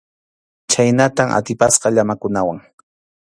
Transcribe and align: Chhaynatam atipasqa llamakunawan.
Chhaynatam 0.71 1.29
atipasqa 1.37 1.87
llamakunawan. 1.95 2.59